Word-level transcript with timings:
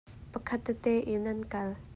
Pakhat 0.33 0.61
tete 0.65 0.93
in 1.13 1.23
an 1.31 1.41
kal. 1.51 1.71